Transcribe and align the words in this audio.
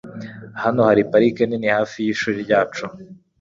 Hano 0.63 0.79
hari 0.89 1.01
parike 1.11 1.43
nini 1.45 1.69
hafi 1.77 1.97
yishuri 2.05 2.37
ryacu. 2.45 2.85